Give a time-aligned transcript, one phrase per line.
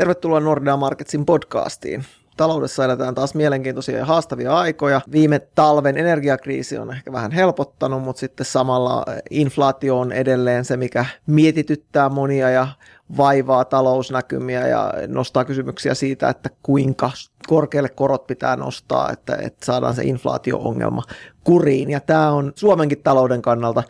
[0.00, 2.04] Tervetuloa Nordea Marketsin podcastiin.
[2.36, 5.00] Taloudessa eletään taas mielenkiintoisia ja haastavia aikoja.
[5.12, 11.04] Viime talven energiakriisi on ehkä vähän helpottanut, mutta sitten samalla inflaatio on edelleen se, mikä
[11.26, 12.68] mietityttää monia ja
[13.16, 17.10] vaivaa talousnäkymiä ja nostaa kysymyksiä siitä, että kuinka
[17.46, 21.02] korkealle korot pitää nostaa, että, että saadaan se inflaatio-ongelma
[21.44, 21.90] kuriin.
[21.90, 23.82] Ja tämä on Suomenkin talouden kannalta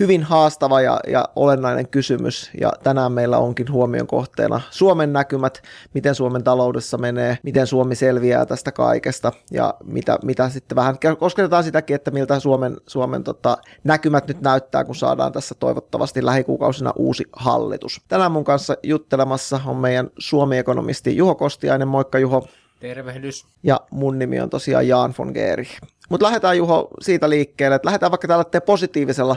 [0.00, 5.62] hyvin haastava ja, ja olennainen kysymys, ja tänään meillä onkin huomion kohteena Suomen näkymät,
[5.94, 11.64] miten Suomen taloudessa menee, miten Suomi selviää tästä kaikesta, ja mitä, mitä sitten vähän kosketetaan
[11.64, 17.24] sitäkin, että miltä Suomen, Suomen tota, näkymät nyt näyttää, kun saadaan tässä toivottavasti lähikuukausina uusi
[17.32, 18.00] hallitus.
[18.08, 21.88] Tänään mun kanssa juttelemassa on meidän Suomi-ekonomisti Juho Kostiainen.
[21.88, 22.46] Moikka Juho.
[22.80, 23.46] Tervehdys.
[23.62, 25.68] Ja mun nimi on tosiaan Jaan von Geeri.
[26.08, 29.36] Mutta lähdetään Juho siitä liikkeelle, että lähdetään vaikka tällä positiivisella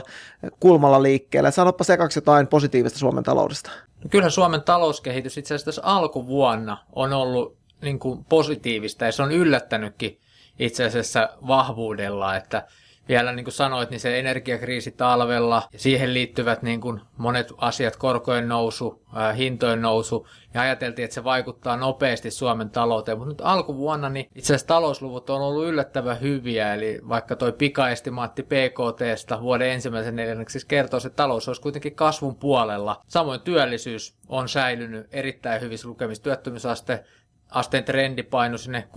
[0.60, 1.50] kulmalla liikkeelle.
[1.50, 3.70] Sanoppa sekaksi jotain positiivista Suomen taloudesta.
[4.04, 9.22] No kyllähän Suomen talouskehitys itse asiassa tässä alkuvuonna on ollut niin kuin positiivista ja se
[9.22, 10.18] on yllättänytkin
[10.58, 12.66] itse asiassa vahvuudella, että
[13.10, 17.96] vielä niin kuin sanoit, niin se energiakriisi talvella ja siihen liittyvät niin kuin monet asiat,
[17.96, 23.40] korkojen nousu, ää, hintojen nousu, ja ajateltiin, että se vaikuttaa nopeasti Suomen talouteen, mutta nyt
[23.44, 29.70] alkuvuonna niin itse asiassa talousluvut on ollut yllättävän hyviä, eli vaikka toi pikaestimaatti PKTstä vuoden
[29.70, 33.02] ensimmäisen neljänneksi siis kertoo, että talous olisi kuitenkin kasvun puolella.
[33.08, 36.22] Samoin työllisyys on säilynyt erittäin hyvissä lukemissa.
[36.22, 37.04] Työttömyysaste
[37.50, 38.88] asteen trendi painui sinne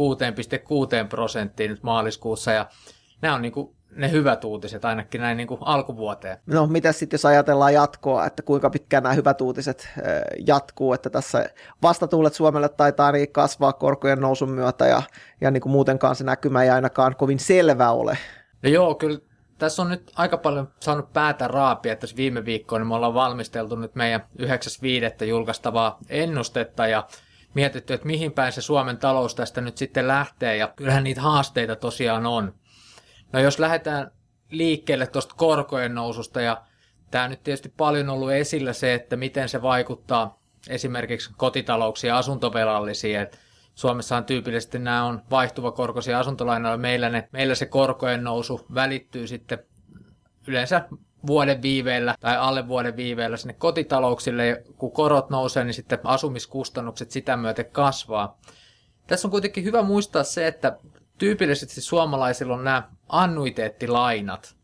[1.04, 2.66] 6,6 prosenttiin nyt maaliskuussa, ja
[3.22, 6.38] nämä on niin kuin ne hyvät uutiset ainakin näin niin kuin alkuvuoteen.
[6.46, 9.90] No mitä sitten jos ajatellaan jatkoa, että kuinka pitkään nämä hyvät uutiset
[10.48, 11.50] jatkuu, että tässä
[11.82, 15.02] vastatuulet Suomelle taitaa niin kasvaa korkojen nousun myötä ja,
[15.42, 18.18] ja niin kuin muutenkaan se näkymä ei ainakaan kovin selvä ole.
[18.64, 19.20] No joo, kyllä
[19.58, 22.86] tässä on nyt aika paljon saanut päätä raapia tässä viime viikkoina.
[22.86, 25.26] Me ollaan valmisteltu nyt meidän 9.5.
[25.26, 27.08] julkaistavaa ennustetta ja
[27.54, 30.58] mietitty, että mihin päin se Suomen talous tästä nyt sitten lähtee.
[30.58, 32.54] Ja kyllähän niitä haasteita tosiaan on.
[33.34, 34.12] No jos lähdetään
[34.52, 36.62] liikkeelle tuosta korkojen noususta ja
[37.12, 40.40] tämä nyt tietysti paljon ollut esillä se, että miten se vaikuttaa
[40.70, 43.20] esimerkiksi kotitalouksiin ja asuntovelallisiin.
[43.20, 43.40] Et
[43.76, 46.78] Suomessahan tyypillisesti nämä on vaihtuvakorkoisia asuntolainoja.
[46.78, 49.60] Meillä, ne, meillä se korkojen nousu välittyy sitten
[50.48, 50.88] yleensä
[51.28, 54.48] vuoden viiveellä tai alle vuoden viiveellä sinne kotitalouksille.
[54.48, 58.40] Ja kun korot nousee, niin sitten asumiskustannukset sitä myöten kasvaa.
[59.08, 60.78] Tässä on kuitenkin hyvä muistaa se, että
[61.18, 64.56] tyypillisesti suomalaisilla on nämä annuiteettilainat.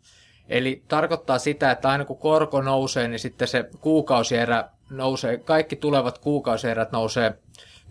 [0.49, 6.17] Eli tarkoittaa sitä, että aina kun korko nousee, niin sitten se kuukausierä nousee, kaikki tulevat
[6.17, 7.39] kuukausierät nousee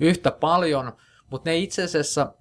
[0.00, 0.92] yhtä paljon,
[1.30, 2.32] mutta ne itse asiassa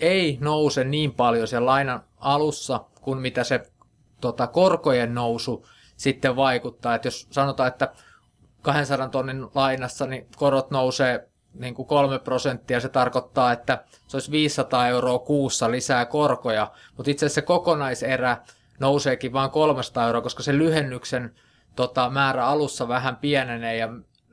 [0.00, 3.72] ei nouse niin paljon sen lainan alussa kuin mitä se
[4.20, 5.66] tota, korkojen nousu
[5.96, 6.94] sitten vaikuttaa.
[6.94, 7.92] Et jos sanotaan, että
[8.62, 14.30] 200 tonnin lainassa niin korot nousee niin kuin 3 prosenttia, se tarkoittaa, että se olisi
[14.30, 18.36] 500 euroa kuussa lisää korkoja, mutta itse asiassa se kokonaiserä
[18.80, 21.34] nouseekin vain 300 euroa, koska se lyhennyksen
[21.76, 23.88] tota, määrä alussa vähän pienenee ja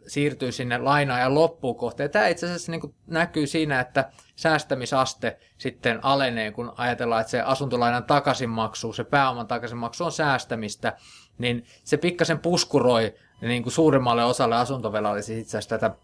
[0.07, 2.09] siirtyy sinne lainaajan loppuun kohteen.
[2.09, 7.41] Tämä itse asiassa niin kuin näkyy siinä, että säästämisaste sitten alenee, kun ajatellaan, että se
[7.41, 10.97] asuntolainan takaisinmaksu, se pääoman takaisinmaksu on säästämistä,
[11.37, 15.95] niin se pikkasen puskuroi niin kuin suurimmalle osalle asuntovelallisia itse asiassa tätä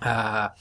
[0.00, 0.54] ää,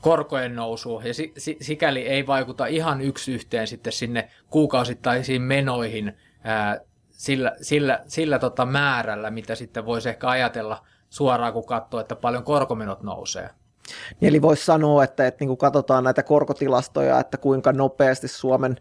[0.00, 1.14] korkojen nousu, ja
[1.60, 6.80] sikäli ei vaikuta ihan yksi yhteen sitten sinne kuukausittaisiin menoihin ää,
[7.10, 12.44] sillä, sillä, sillä tota määrällä, mitä sitten voisi ehkä ajatella suoraan, kun katsoo, että paljon
[12.44, 13.50] korkomenot nousee.
[14.22, 18.76] Eli voisi sanoa, että, että niin kun katsotaan näitä korkotilastoja, että kuinka nopeasti Suomen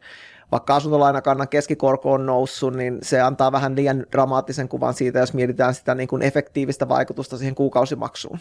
[0.52, 5.75] vaikka asuntolainakannan keskikorko on noussut, niin se antaa vähän liian dramaattisen kuvan siitä, jos mietitään
[5.75, 8.40] sitä niin kuin efektiivistä vaikutusta siihen kuukausimaksuun.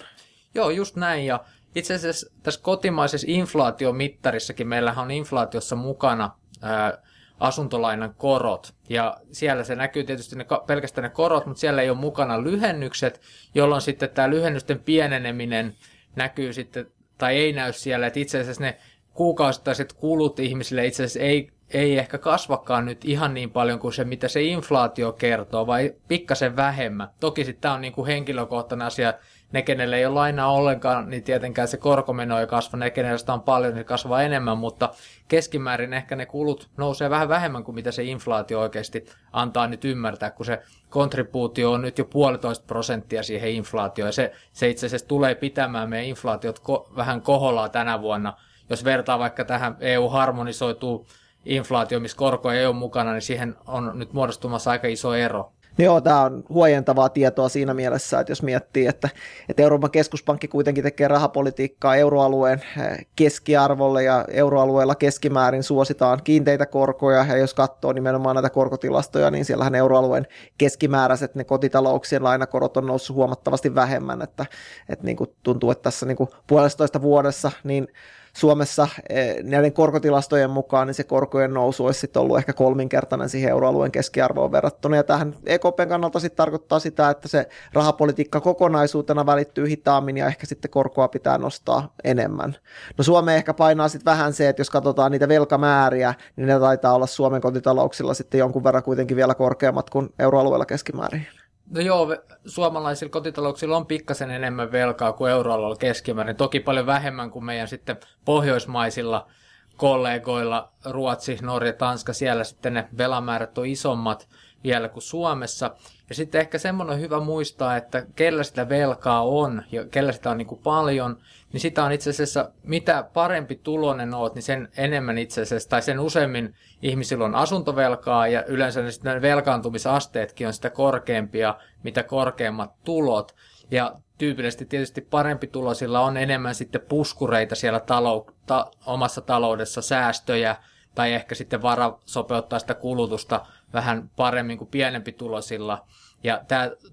[0.57, 1.27] Joo, just näin.
[1.27, 1.45] Ja
[1.75, 6.31] itse asiassa tässä kotimaisessa inflaatiomittarissakin meillähän on inflaatiossa mukana
[6.63, 6.99] ää,
[7.41, 8.75] asuntolainan korot.
[8.89, 13.21] Ja siellä se näkyy tietysti ne, pelkästään ne korot, mutta siellä ei ole mukana lyhennykset,
[13.55, 15.75] jolloin sitten tämä lyhennysten pieneneminen
[16.17, 16.87] näkyy sitten,
[17.19, 18.79] tai ei näy siellä, että itse asiassa ne
[19.15, 24.05] kuukausittaiset kulut ihmisille itse asiassa ei, ei ehkä kasvakaan nyt ihan niin paljon kuin se,
[24.05, 27.09] mitä se inflaatio kertoo, vai pikkasen vähemmän.
[27.21, 29.15] Toki sitten tämä on niin kuin henkilökohtainen asia,
[29.57, 32.79] ne, kenelle ei ole lainaa ollenkaan, niin tietenkään se korkomeno ei kasva.
[32.79, 34.91] Ne, kenelle sitä on paljon, niin kasvaa enemmän, mutta
[35.29, 40.31] keskimäärin ehkä ne kulut nousee vähän vähemmän kuin mitä se inflaatio oikeasti antaa nyt ymmärtää,
[40.31, 45.09] kun se kontribuutio on nyt jo puolitoista prosenttia siihen inflaatioon, ja se, se itse asiassa
[45.09, 48.35] tulee pitämään meidän inflaatiot ko- vähän koholaa tänä vuonna.
[48.71, 51.07] Jos vertaa vaikka tähän EU-harmonisoituu
[51.45, 55.53] inflaatio, missä korko ei ole mukana, niin siihen on nyt muodostumassa aika iso ero.
[55.79, 59.09] No joo, tämä on huojentavaa tietoa siinä mielessä, että jos miettii, että,
[59.49, 67.25] että Euroopan keskuspankki kuitenkin tekee rahapolitiikkaa euroalueen eh, keskiarvolle ja euroalueella keskimäärin suositaan kiinteitä korkoja.
[67.25, 70.27] Ja jos katsoo nimenomaan näitä korkotilastoja, niin siellähän euroalueen
[70.59, 74.47] keskimääräiset ne kotitalouksien lainakorot on noussut huomattavasti vähemmän, että,
[74.89, 77.89] että niin kuin tuntuu, että tässä niin kuin puolestoista vuodessa niin
[78.37, 83.51] Suomessa eh, näiden korkotilastojen mukaan niin se korkojen nousu olisi sitten ollut ehkä kolminkertainen siihen
[83.51, 84.97] euroalueen keskiarvoon verrattuna.
[84.97, 90.47] Ja tähän EKPn kannalta sitten tarkoittaa sitä, että se rahapolitiikka kokonaisuutena välittyy hitaammin ja ehkä
[90.47, 92.57] sitten korkoa pitää nostaa enemmän.
[92.99, 96.95] No Suomeen ehkä painaa sitten vähän se, että jos katsotaan niitä velkamääriä, niin ne taitaa
[96.95, 101.27] olla Suomen kotitalouksilla sitten jonkun verran kuitenkin vielä korkeammat kuin euroalueella keskimäärin.
[101.71, 102.17] No joo,
[102.47, 106.37] suomalaisilla kotitalouksilla on pikkasen enemmän velkaa kuin euroalueella keskimäärin.
[106.37, 109.27] Toki paljon vähemmän kuin meidän sitten pohjoismaisilla
[109.77, 114.29] kollegoilla, Ruotsi, Norja, Tanska, siellä sitten ne velamäärät on isommat
[114.65, 115.71] vielä kuin Suomessa.
[116.09, 120.39] Ja sitten ehkä semmoinen hyvä muistaa, että kellä sitä velkaa on ja kellä sitä on
[120.39, 121.19] niin kuin paljon,
[121.53, 125.83] niin sitä on itse asiassa, mitä parempi tulonen oot, niin sen enemmän itse asiassa, tai
[125.83, 132.71] sen useimmin ihmisillä on asuntovelkaa ja yleensä ne sitten velkaantumisasteetkin on sitä korkeampia, mitä korkeammat
[132.85, 133.35] tulot.
[133.71, 140.57] Ja tyypillisesti tietysti parempi tulosilla on enemmän sitten puskureita siellä talou- ta- omassa taloudessa, säästöjä,
[140.95, 145.87] tai ehkä sitten vara sopeuttaa sitä kulutusta vähän paremmin kuin pienempi tulosilla.
[146.25, 146.41] Ja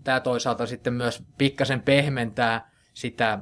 [0.04, 3.40] tämä, toisaalta sitten myös pikkasen pehmentää sitä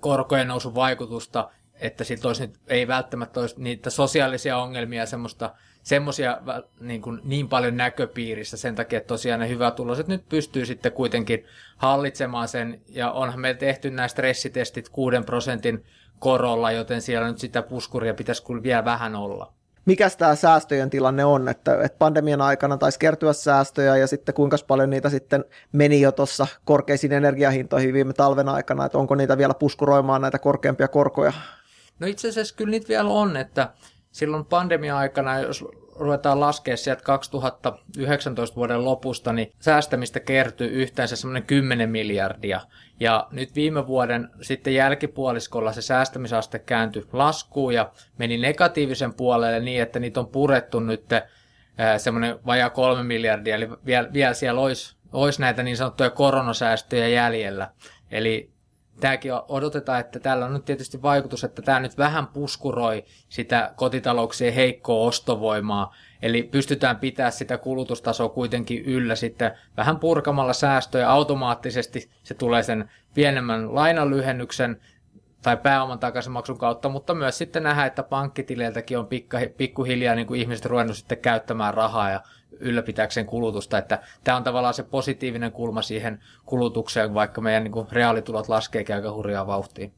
[0.00, 6.38] korkojen nousun vaikutusta, että siltä olisi, ei välttämättä olisi niitä sosiaalisia ongelmia semmoista semmoisia
[6.80, 11.44] niin, kuin, niin paljon näköpiirissä sen takia, että tosiaan ne hyvätuloiset nyt pystyy sitten kuitenkin
[11.76, 15.84] hallitsemaan sen, ja onhan meillä tehty nämä stressitestit 6 prosentin
[16.18, 19.52] korolla, joten siellä nyt sitä puskuria pitäisi kyllä vielä vähän olla.
[19.84, 24.56] Mikä tämä säästöjen tilanne on, että, että pandemian aikana taisi kertyä säästöjä ja sitten kuinka
[24.66, 29.54] paljon niitä sitten meni jo tuossa korkeisiin energiahintoihin viime talven aikana, että onko niitä vielä
[29.54, 31.32] puskuroimaan näitä korkeampia korkoja?
[31.98, 33.68] No itse asiassa kyllä niitä vielä on, että
[34.12, 35.64] silloin pandemia-aikana, jos
[35.96, 42.60] ruvetaan laskea sieltä 2019 vuoden lopusta, niin säästämistä kertyy yhteensä semmoinen 10 miljardia.
[43.00, 49.82] Ja nyt viime vuoden sitten jälkipuoliskolla se säästämisaste kääntyi laskuun ja meni negatiivisen puolelle niin,
[49.82, 51.04] että niitä on purettu nyt
[51.98, 57.70] semmoinen vajaa kolme miljardia, eli vielä, vielä siellä olisi, olisi näitä niin sanottuja koronasäästöjä jäljellä.
[58.10, 58.50] Eli
[59.00, 64.54] tämäkin odotetaan, että tällä on nyt tietysti vaikutus, että tämä nyt vähän puskuroi sitä kotitalouksien
[64.54, 71.10] heikkoa ostovoimaa, eli pystytään pitämään sitä kulutustasoa kuitenkin yllä sitten vähän purkamalla säästöjä.
[71.10, 74.80] Automaattisesti, se tulee sen pienemmän lainanlyhennyksen
[75.42, 79.08] tai pääoman takaisinmaksun kautta, mutta myös sitten nähdään, että pankkitileiltäkin on
[79.56, 82.20] pikkuhiljaa niin kuin ihmiset ruvennut sitten käyttämään rahaa ja
[82.60, 87.86] ylläpitääkseen kulutusta, että tämä on tavallaan se positiivinen kulma siihen kulutukseen, vaikka meidän niin kuin
[87.92, 89.90] reaalitulot laskee aika hurjaa vauhtia.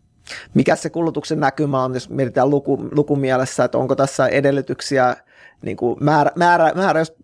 [0.55, 5.17] Mikä se kulutuksen näkymä on, jos mietitään luku, lukumielessä, että onko tässä edellytyksiä
[5.63, 7.15] niin kuin määrä, määrä, määrä, jos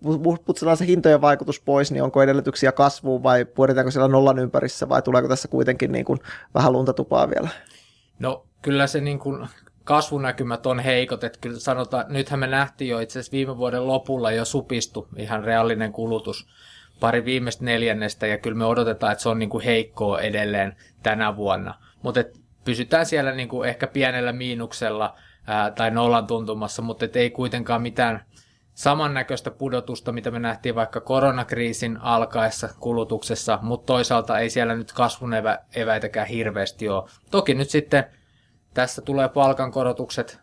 [0.45, 5.03] putsataan se hintojen vaikutus pois, niin onko edellytyksiä kasvuun vai pyöritäänkö siellä nollan ympärissä vai
[5.03, 6.19] tuleeko tässä kuitenkin niin kuin
[6.55, 7.49] vähän luntatupaa vielä?
[8.19, 9.49] No kyllä se niin kuin
[9.89, 14.33] kasvunäkymät on heikot, että kyllä sanotaan, nythän me nähtiin jo itse asiassa viime vuoden lopulla
[14.33, 16.49] jo supistu ihan reaalinen kulutus
[17.01, 21.37] pari viimeistä neljännestä ja kyllä me odotetaan, että se on niin kuin heikkoa edelleen tänä
[21.37, 21.75] vuonna.
[22.03, 22.25] Mutta
[22.65, 28.25] pysytään siellä niin kuin ehkä pienellä miinuksella ää, tai nollan tuntumassa, mutta ei kuitenkaan mitään
[28.75, 35.35] samannäköistä pudotusta, mitä me nähtiin vaikka koronakriisin alkaessa kulutuksessa, mutta toisaalta ei siellä nyt kasvun
[35.35, 37.09] evä, eväitäkään hirveästi ole.
[37.31, 38.18] Toki nyt sitten
[38.75, 40.41] tässä tulee palkankorotukset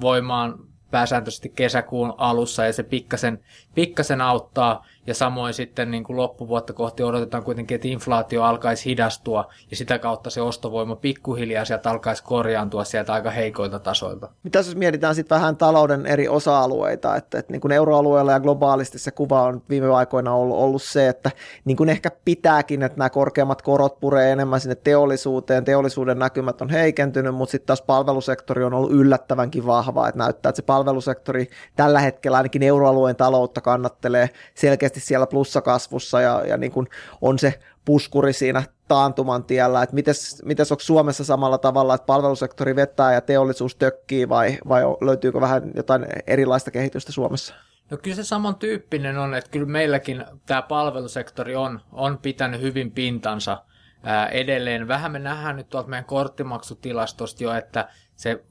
[0.00, 0.58] voimaan
[0.90, 7.02] pääsääntöisesti kesäkuun alussa ja se pikkasen, pikkasen auttaa ja samoin sitten niin kuin loppuvuotta kohti
[7.02, 12.84] odotetaan kuitenkin, että inflaatio alkaisi hidastua ja sitä kautta se ostovoima pikkuhiljaa sieltä alkaisi korjaantua
[12.84, 14.28] sieltä aika heikoilta tasoilta.
[14.42, 18.98] Mitä jos mietitään sitten vähän talouden eri osa-alueita, että, että niin kuin euroalueella ja globaalisti
[18.98, 21.30] se kuva on viime aikoina ollut, ollut se, että
[21.64, 26.70] niin kuin ehkä pitääkin, että nämä korkeammat korot puree enemmän sinne teollisuuteen, teollisuuden näkymät on
[26.70, 32.00] heikentynyt, mutta sitten taas palvelusektori on ollut yllättävänkin vahva, että näyttää, että se palvelusektori tällä
[32.00, 36.86] hetkellä ainakin euroalueen taloutta kannattelee selkeästi selkeästi siellä plussakasvussa ja, ja niin kuin
[37.20, 42.76] on se puskuri siinä taantuman tiellä, että mites, mites onko Suomessa samalla tavalla, että palvelusektori
[42.76, 47.54] vetää ja teollisuus tökkii vai, vai löytyykö vähän jotain erilaista kehitystä Suomessa?
[47.90, 53.64] No kyllä se samantyyppinen on, että kyllä meilläkin tämä palvelusektori on, on pitänyt hyvin pintansa
[54.02, 54.88] ää, edelleen.
[54.88, 57.88] Vähän me nähdään nyt tuolta meidän korttimaksutilastosta jo, että
[58.22, 58.44] se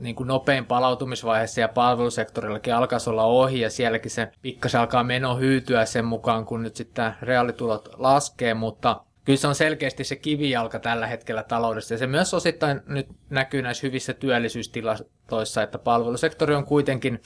[0.00, 5.36] niin kuin nopein palautumisvaihe ja palvelusektorillakin alkaisi olla ohi ja sielläkin se pikkasen alkaa meno
[5.36, 10.78] hyytyä sen mukaan, kun nyt sitten reaalitulot laskee, mutta kyllä se on selkeästi se kivijalka
[10.78, 11.94] tällä hetkellä taloudessa.
[11.94, 17.22] Ja se myös osittain nyt näkyy näissä hyvissä työllisyystilastoissa, että palvelusektori on kuitenkin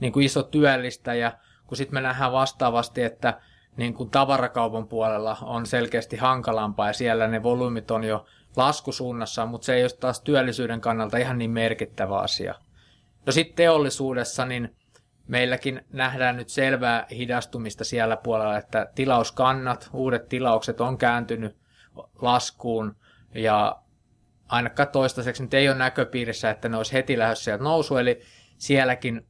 [0.00, 1.32] niin kuin iso työllistäjä,
[1.66, 3.40] kun sitten me nähdään vastaavasti, että
[3.76, 8.24] niin kuin tavarakaupan puolella on selkeästi hankalampaa ja siellä ne volyymit on jo
[8.56, 12.54] laskusuunnassa, mutta se ei ole taas työllisyyden kannalta ihan niin merkittävä asia.
[13.26, 14.76] No sitten teollisuudessa, niin
[15.28, 21.56] meilläkin nähdään nyt selvää hidastumista siellä puolella, että tilauskannat, uudet tilaukset on kääntynyt
[22.22, 22.96] laskuun
[23.34, 23.76] ja
[24.48, 28.20] ainakaan toistaiseksi nyt ei ole näköpiirissä, että ne olisi heti lähdössä sieltä nousu, eli
[28.58, 29.26] sielläkin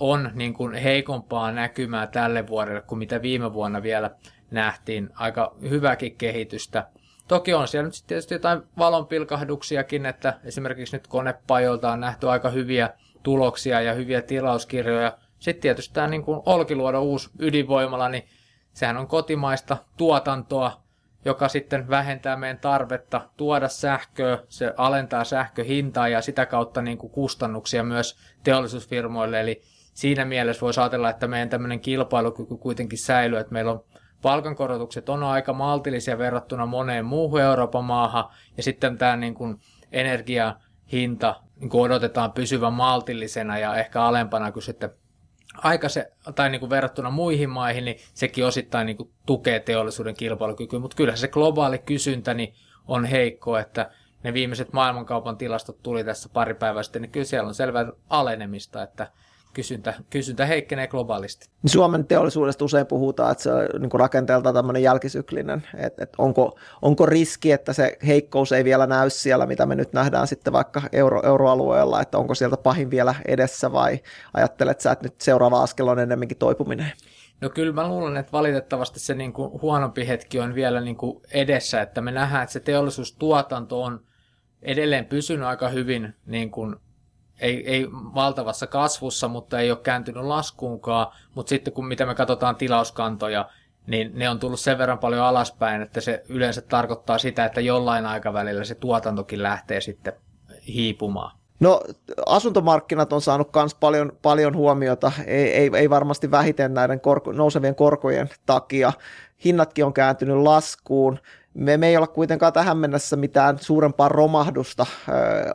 [0.00, 4.10] on niin kuin heikompaa näkymää tälle vuodelle kuin mitä viime vuonna vielä
[4.50, 5.10] nähtiin.
[5.14, 6.88] Aika hyväkin kehitystä.
[7.28, 12.90] Toki on siellä nyt tietysti jotain valonpilkahduksiakin, että esimerkiksi nyt konepajoilta on nähty aika hyviä
[13.22, 15.18] tuloksia ja hyviä tilauskirjoja.
[15.38, 18.24] Sitten tietysti tämä niin kuin Olkiluodo uusi ydinvoimala, niin
[18.72, 20.82] sehän on kotimaista tuotantoa,
[21.24, 27.10] joka sitten vähentää meidän tarvetta tuoda sähköä, se alentaa sähköhintaa ja sitä kautta niin kuin
[27.10, 29.40] kustannuksia myös teollisuusfirmoille.
[29.40, 29.62] Eli
[29.94, 33.84] siinä mielessä voisi ajatella, että meidän tämmöinen kilpailukyky kuitenkin säilyy, että meillä on
[34.22, 38.24] palkankorotukset on aika maltillisia verrattuna moneen muuhun Euroopan maahan,
[38.56, 39.60] ja sitten tämä niin kuin
[39.92, 44.90] energiahinta niin kuin odotetaan pysyvän maltillisena ja ehkä alempana kuin sitten
[45.58, 50.14] aika se, tai niin kuin verrattuna muihin maihin, niin sekin osittain niin kuin tukee teollisuuden
[50.14, 52.54] kilpailukykyä, mutta kyllä se globaali kysyntä niin
[52.88, 53.90] on heikko, että
[54.22, 58.82] ne viimeiset maailmankaupan tilastot tuli tässä pari päivää sitten, niin kyllä siellä on selvää alenemista,
[58.82, 59.10] että
[59.54, 61.48] kysyntä, kysyntä heikkenee globaalisti.
[61.66, 67.06] Suomen teollisuudesta usein puhutaan, että se on niin rakenteelta tämmöinen jälkisyklinen, että, että onko, onko
[67.06, 71.22] riski, että se heikkous ei vielä näy siellä, mitä me nyt nähdään sitten vaikka euro,
[71.26, 74.00] euroalueella, että onko sieltä pahin vielä edessä vai
[74.34, 76.92] ajattelet sä, että nyt seuraava askel on enemmänkin toipuminen?
[77.40, 81.20] No kyllä mä luulen, että valitettavasti se niin kuin huonompi hetki on vielä niin kuin
[81.32, 84.00] edessä, että me nähdään, että se teollisuustuotanto on
[84.62, 86.76] edelleen pysynyt aika hyvin niin kuin
[87.40, 92.56] ei, ei valtavassa kasvussa, mutta ei ole kääntynyt laskuunkaan, mutta sitten kun mitä me katsotaan
[92.56, 93.48] tilauskantoja,
[93.86, 98.06] niin ne on tullut sen verran paljon alaspäin, että se yleensä tarkoittaa sitä, että jollain
[98.06, 100.12] aikavälillä se tuotantokin lähtee sitten
[100.66, 101.36] hiipumaan.
[101.60, 101.80] No
[102.26, 107.74] asuntomarkkinat on saanut myös paljon, paljon huomiota, ei, ei, ei varmasti vähiten näiden korko, nousevien
[107.74, 108.92] korkojen takia.
[109.44, 111.18] Hinnatkin on kääntynyt laskuun
[111.54, 114.86] me, me ei olla kuitenkaan tähän mennessä mitään suurempaa romahdusta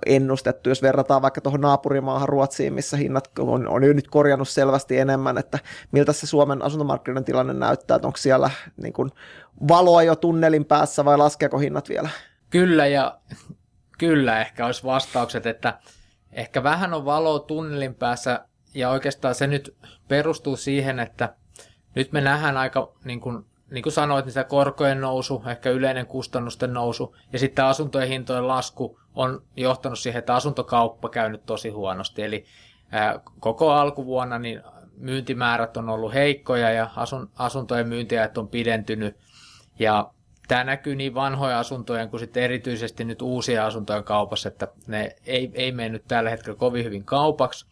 [0.06, 4.98] ennustettu, jos verrataan vaikka tuohon naapurimaahan Ruotsiin, missä hinnat on, on jo nyt korjannut selvästi
[4.98, 5.60] enemmän, että
[5.92, 9.12] miltä se Suomen asuntomarkkinoiden tilanne näyttää, että onko siellä niin kuin,
[9.68, 12.10] valoa jo tunnelin päässä vai laskeeko hinnat vielä?
[12.50, 13.20] Kyllä ja
[13.98, 15.80] kyllä ehkä olisi vastaukset, että
[16.32, 19.75] ehkä vähän on valoa tunnelin päässä ja oikeastaan se nyt
[20.08, 21.34] perustuu siihen, että
[21.96, 26.06] nyt me nähdään aika niin kuin niin kuin sanoit, niin se korkojen nousu, ehkä yleinen
[26.06, 32.24] kustannusten nousu ja sitten asuntojen hintojen lasku on johtanut siihen, että asuntokauppa käynyt tosi huonosti.
[32.24, 32.46] Eli
[32.92, 34.62] ää, koko alkuvuonna niin
[34.98, 39.16] myyntimäärät on ollut heikkoja ja asun, asuntojen myyntiajat on pidentynyt.
[39.80, 40.12] Ja
[40.48, 45.52] tämä näkyy niin vanhoja asuntojen kuin sitten erityisesti nyt uusia asuntojen kaupassa, että ne ei,
[45.54, 47.66] ei mennyt tällä hetkellä kovin hyvin kaupaksi.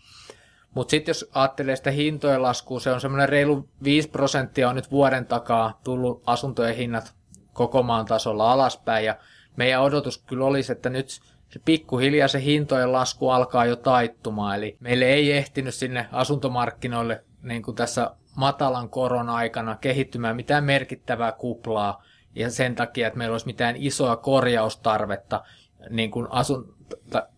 [0.75, 4.91] Mutta sitten jos ajattelee sitä hintojen laskua, se on semmoinen reilu 5 prosenttia on nyt
[4.91, 7.13] vuoden takaa tullut asuntojen hinnat
[7.53, 9.05] koko maan tasolla alaspäin.
[9.05, 9.15] Ja
[9.55, 11.09] meidän odotus kyllä olisi, että nyt
[11.49, 14.55] se pikkuhiljaa se hintojen lasku alkaa jo taittumaan.
[14.57, 21.31] Eli meille ei ehtinyt sinne asuntomarkkinoille niin kuin tässä matalan koron aikana kehittymään mitään merkittävää
[21.31, 22.03] kuplaa.
[22.35, 25.43] Ja sen takia, että meillä olisi mitään isoa korjaustarvetta
[25.89, 26.74] niin kuin asun,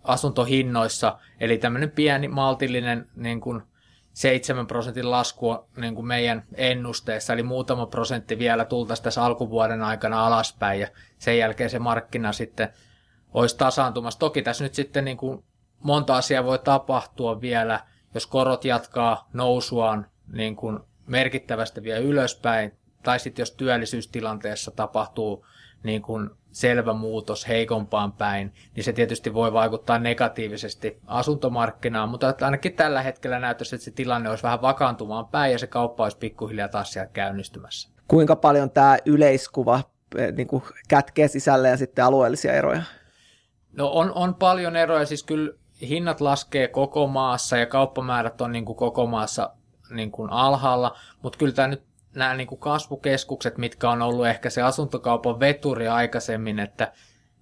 [0.04, 3.62] asuntohinnoissa, eli tämmöinen pieni maltillinen niin kuin
[4.14, 10.28] 7 prosentin lasku niin kuin meidän ennusteessa, eli muutama prosentti vielä tultaisiin tässä alkuvuoden aikana
[10.28, 10.88] alaspäin, ja
[11.18, 12.70] sen jälkeen se markkina sitten
[13.34, 14.20] olisi tasaantumassa.
[14.20, 15.44] Toki tässä nyt sitten niin kuin
[15.80, 17.80] monta asiaa voi tapahtua vielä,
[18.14, 25.46] jos korot jatkaa nousuaan niin kuin merkittävästi vielä ylöspäin, tai sitten jos työllisyystilanteessa tapahtuu
[25.84, 32.74] niin kuin selvä muutos heikompaan päin, niin se tietysti voi vaikuttaa negatiivisesti asuntomarkkinaan, mutta ainakin
[32.74, 36.68] tällä hetkellä näyttäisi, että se tilanne olisi vähän vakaantumaan päin ja se kauppa olisi pikkuhiljaa
[36.68, 37.90] taas siellä käynnistymässä.
[38.08, 39.82] Kuinka paljon tämä yleiskuva
[40.18, 42.82] eh, niin kuin kätkee sisälle ja sitten alueellisia eroja?
[43.72, 48.66] No on, on paljon eroja, siis kyllä hinnat laskee koko maassa ja kauppamäärät on niin
[48.66, 49.54] kuin koko maassa
[49.90, 51.87] niin kuin alhaalla, mutta kyllä tämä nyt
[52.18, 56.92] nämä niin kuin kasvukeskukset, mitkä on ollut ehkä se asuntokaupan veturi aikaisemmin, että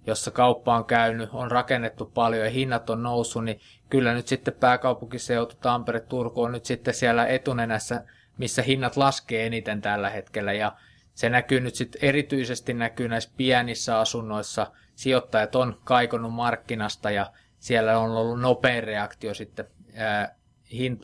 [0.06, 4.54] jossa kauppa on käynyt, on rakennettu paljon ja hinnat on noussut, niin kyllä nyt sitten
[4.54, 8.04] pääkaupunkiseutu, Tampere, Turku on nyt sitten siellä etunenässä,
[8.38, 10.72] missä hinnat laskee eniten tällä hetkellä ja
[11.14, 14.72] se näkyy nyt sitten erityisesti näkyy näissä pienissä asunnoissa.
[14.94, 20.34] Sijoittajat on kaikonut markkinasta ja siellä on ollut nopein reaktio sitten ää,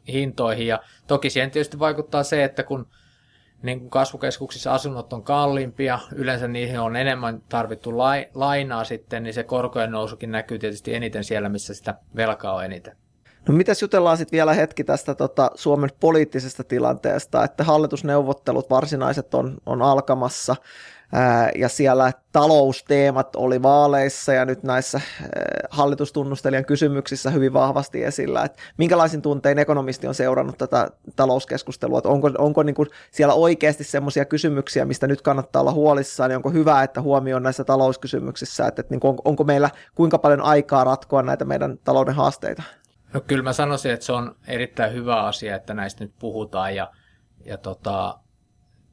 [0.09, 0.67] hintoihin.
[0.67, 2.87] Ja toki siihen tietysti vaikuttaa se, että kun
[3.63, 7.99] niin kuin kasvukeskuksissa asunnot on kalliimpia, yleensä niihin on enemmän tarvittu
[8.35, 12.97] lainaa sitten, niin se korkojen nousukin näkyy tietysti eniten siellä, missä sitä velkaa on eniten.
[13.49, 19.59] No mitäs jutellaan sitten vielä hetki tästä tota, Suomen poliittisesta tilanteesta, että hallitusneuvottelut varsinaiset on,
[19.67, 20.57] on alkamassa
[21.55, 25.01] ja siellä talousteemat oli vaaleissa ja nyt näissä
[25.71, 32.31] hallitustunnustelijan kysymyksissä hyvin vahvasti esillä, että minkälaisin tuntein ekonomisti on seurannut tätä talouskeskustelua, että onko,
[32.39, 36.83] onko niin kuin siellä oikeasti semmoisia kysymyksiä, mistä nyt kannattaa olla huolissaan, niin onko hyvä,
[36.83, 41.45] että huomioon näissä talouskysymyksissä, että, että niin kuin, onko meillä kuinka paljon aikaa ratkoa näitä
[41.45, 42.63] meidän talouden haasteita?
[43.13, 46.91] No kyllä mä sanoisin, että se on erittäin hyvä asia, että näistä nyt puhutaan ja,
[47.45, 48.19] ja tota,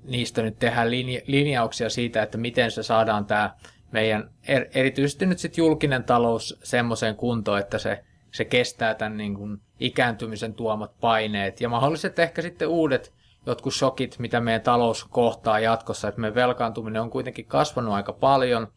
[0.04, 3.56] niistä nyt tehdään linja, linjauksia siitä, että miten se saadaan tämä
[3.92, 9.36] meidän er, erityisesti nyt sitten julkinen talous semmoiseen kuntoon, että se, se kestää tämän niin
[9.36, 13.14] kuin ikääntymisen tuomat paineet ja mahdolliset ehkä sitten uudet
[13.46, 18.68] jotkut shokit, mitä meidän talous kohtaa jatkossa, että meidän velkaantuminen on kuitenkin kasvanut aika paljon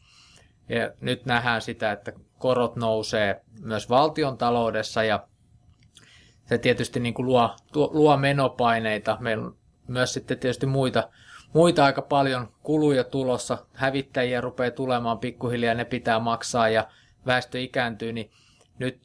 [0.68, 5.26] ja nyt nähdään sitä, että korot nousee myös valtion taloudessa ja
[6.46, 9.16] se tietysti niin kuin luo, tuo, luo menopaineita.
[9.20, 9.50] Meillä
[9.88, 11.08] myös sitten tietysti muita,
[11.52, 13.58] muita aika paljon kuluja tulossa.
[13.72, 16.88] Hävittäjiä rupeaa tulemaan pikkuhiljaa, ne pitää maksaa ja
[17.26, 18.30] väestö ikääntyy, niin
[18.78, 19.00] nyt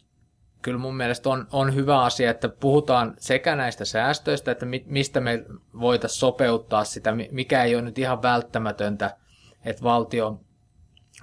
[0.62, 5.20] kyllä mun mielestä on, on hyvä asia, että puhutaan sekä näistä säästöistä, että mi, mistä
[5.20, 5.46] me
[5.80, 9.18] voitaisiin sopeuttaa sitä, mikä ei ole nyt ihan välttämätöntä,
[9.66, 10.40] että valtio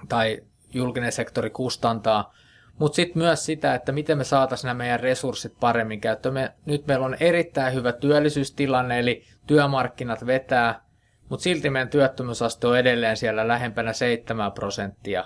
[0.09, 0.43] tai
[0.73, 2.33] julkinen sektori kustantaa
[2.79, 6.33] mutta sitten myös sitä, että miten me saataisiin nämä meidän resurssit paremmin käyttöön.
[6.33, 10.81] Me, nyt meillä on erittäin hyvä työllisyystilanne, eli työmarkkinat vetää,
[11.29, 15.25] mutta silti meidän työttömyysaste on edelleen siellä lähempänä 7 prosenttia.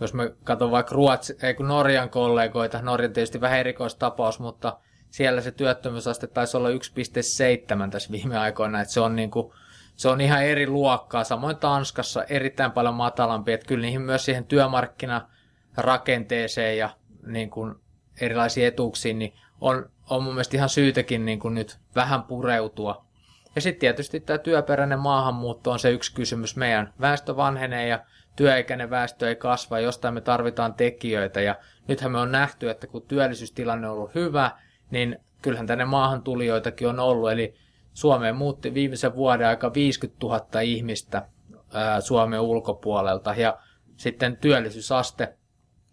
[0.00, 4.78] Jos me katson vaikka Ruotsi, ei kun Norjan kollegoita, Norjan tietysti vähän erikoistapaus, mutta
[5.10, 9.52] siellä se työttömyysaste taisi olla 1,7 tässä viime aikoina, että se on, niin kuin,
[9.94, 11.24] se on ihan eri luokkaa.
[11.24, 15.28] Samoin Tanskassa erittäin paljon matalampi, että kyllä niihin myös siihen työmarkkina
[15.76, 16.90] rakenteeseen ja
[17.26, 17.74] niin kuin
[18.20, 23.06] erilaisiin etuuksiin, niin on, on mun mielestä ihan syytäkin niin kuin nyt vähän pureutua.
[23.54, 26.56] Ja sitten tietysti tämä työperäinen maahanmuutto on se yksi kysymys.
[26.56, 28.04] Meidän väestö vanhenee ja
[28.36, 31.40] työikäinen väestö ei kasva, jostain me tarvitaan tekijöitä.
[31.40, 31.54] Ja
[31.88, 34.50] nythän me on nähty, että kun työllisyystilanne on ollut hyvä,
[34.90, 37.30] niin kyllähän tänne maahan tulijoitakin on ollut.
[37.32, 37.54] Eli
[37.94, 41.28] Suomeen muutti viimeisen vuoden aika 50 000 ihmistä
[41.72, 43.34] ää, Suomen ulkopuolelta.
[43.36, 43.58] Ja
[43.96, 45.36] sitten työllisyysaste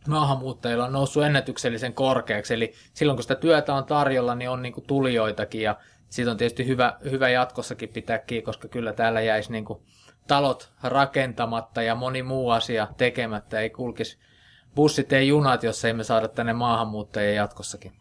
[0.07, 4.73] maahanmuuttajilla on noussut ennätyksellisen korkeaksi, eli silloin kun sitä työtä on tarjolla, niin on niin
[4.73, 5.75] kuin tulijoitakin, ja
[6.09, 9.79] siitä on tietysti hyvä, hyvä jatkossakin pitää kiinni, koska kyllä täällä jäisi niin kuin
[10.27, 14.17] talot rakentamatta ja moni muu asia tekemättä, ei kulkisi
[14.75, 17.91] bussit ei junat, jos ei me saada tänne maahanmuuttajia jatkossakin.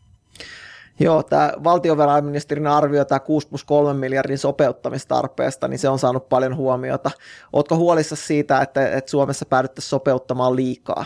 [1.00, 6.56] Joo, tämä valtiovarainministerin arvio tämä 6 plus 3 miljardin sopeuttamistarpeesta, niin se on saanut paljon
[6.56, 7.10] huomiota.
[7.52, 11.04] Oletko huolissa siitä, että, että Suomessa päädyttäisiin sopeuttamaan liikaa?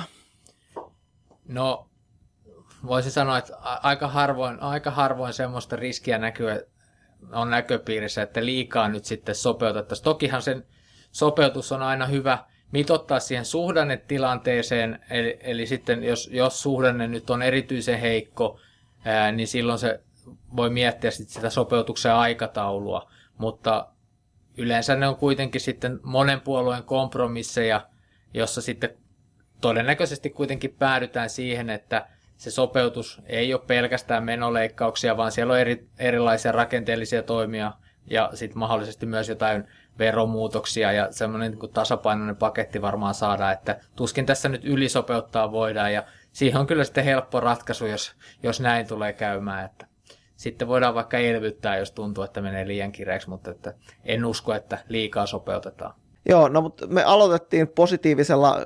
[1.49, 1.89] No,
[2.87, 6.47] voisin sanoa, että aika harvoin, aika harvoin semmoista riskiä näkyy,
[7.33, 10.05] on näköpiirissä, että liikaa nyt sitten sopeutettaisiin.
[10.05, 10.67] Tokihan sen
[11.13, 12.39] sopeutus on aina hyvä
[12.73, 18.61] mitottaa siihen suhdannetilanteeseen, eli, eli sitten jos, jos suhdanne nyt on erityisen heikko,
[19.05, 20.01] ää, niin silloin se
[20.57, 23.89] voi miettiä sit sitä sopeutuksen aikataulua, mutta
[24.57, 27.89] yleensä ne on kuitenkin sitten monen puolueen kompromisseja,
[28.35, 28.97] jossa sitten
[29.61, 35.88] todennäköisesti kuitenkin päädytään siihen, että se sopeutus ei ole pelkästään menoleikkauksia, vaan siellä on eri,
[35.99, 37.73] erilaisia rakenteellisia toimia
[38.11, 39.64] ja sitten mahdollisesti myös jotain
[39.99, 46.05] veromuutoksia ja semmoinen niin tasapainoinen paketti varmaan saadaan, että tuskin tässä nyt ylisopeuttaa voidaan ja
[46.33, 49.87] siihen on kyllä sitten helppo ratkaisu, jos, jos näin tulee käymään, että
[50.37, 54.79] sitten voidaan vaikka elvyttää, jos tuntuu, että menee liian kireeksi, mutta että en usko, että
[54.88, 55.95] liikaa sopeutetaan.
[56.29, 58.61] Joo, no mutta me aloitettiin positiivisella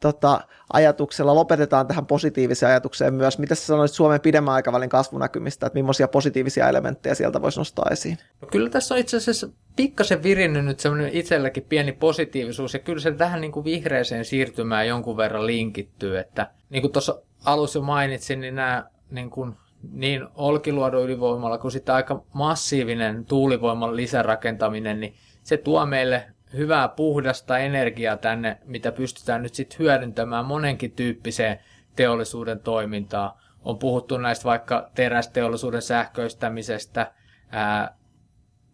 [0.00, 0.40] tota,
[0.72, 3.38] ajatuksella, lopetetaan tähän positiiviseen ajatukseen myös.
[3.38, 8.18] Mitä sä sanoisit Suomen pidemmän aikavälin kasvunäkymistä, että millaisia positiivisia elementtejä sieltä voisi nostaa esiin?
[8.40, 13.00] No kyllä tässä on itse asiassa pikkasen virinnyt nyt semmoinen itselläkin pieni positiivisuus, ja kyllä
[13.00, 17.82] se tähän niin kuin vihreeseen siirtymään jonkun verran linkittyy, että niin kuin tuossa alussa jo
[17.82, 19.54] mainitsin, niin nämä niin kuin
[19.92, 27.58] niin Olkiluodon ydinvoimalla kuin sitten aika massiivinen tuulivoiman lisärakentaminen, niin se tuo meille hyvää puhdasta
[27.58, 31.58] energiaa tänne, mitä pystytään nyt sitten hyödyntämään monenkin tyyppiseen
[31.96, 33.40] teollisuuden toimintaa.
[33.64, 37.12] On puhuttu näistä vaikka terästeollisuuden sähköistämisestä,
[37.50, 37.96] ää,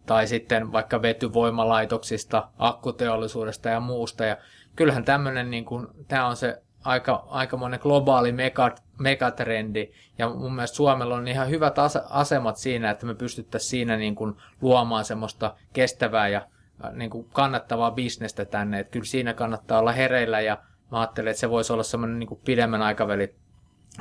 [0.05, 4.25] tai sitten vaikka vetyvoimalaitoksista, akkuteollisuudesta ja muusta.
[4.25, 4.37] Ja
[4.75, 5.65] kyllähän tämmöinen, niin
[6.07, 11.75] tämä on se aika, aikamoinen globaali megat, megatrendi, ja mun mielestä Suomella on ihan hyvät
[12.09, 16.47] asemat siinä, että me pystyttäisiin siinä niin kuin luomaan semmoista kestävää ja
[16.91, 20.57] niin kuin kannattavaa bisnestä tänne, että kyllä siinä kannattaa olla hereillä, ja
[20.91, 23.35] mä ajattelen, että se voisi olla semmoinen niin pidemmän aikavälin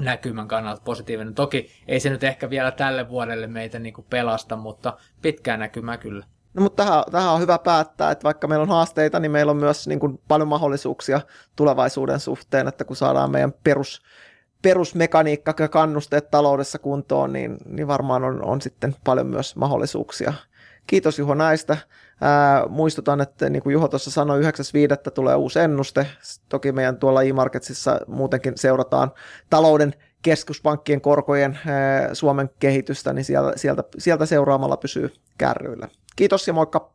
[0.01, 1.35] näkymän kannalta positiivinen.
[1.35, 5.97] Toki ei se nyt ehkä vielä tälle vuodelle meitä niin kuin pelasta, mutta pitkään näkymää
[5.97, 6.25] kyllä.
[6.55, 9.57] No mutta tähän, tähän on hyvä päättää, että vaikka meillä on haasteita, niin meillä on
[9.57, 11.21] myös niin kuin paljon mahdollisuuksia
[11.57, 14.03] tulevaisuuden suhteen, että kun saadaan meidän perus,
[14.63, 20.33] perusmekaniikka ja kannusteet taloudessa kuntoon, niin, niin varmaan on, on sitten paljon myös mahdollisuuksia.
[20.87, 21.77] Kiitos Juho näistä.
[22.25, 25.11] Ää, muistutan, että niin kuin Juho tuossa sanoi, 9.5.
[25.15, 26.07] tulee uusi ennuste.
[26.49, 29.13] Toki meidän tuolla e-marketsissa muutenkin seurataan
[29.51, 35.89] talouden keskuspankkien korkojen ää, Suomen kehitystä, niin sieltä, sieltä, sieltä seuraamalla pysyy kärryillä.
[36.17, 36.93] Kiitos ja moikka!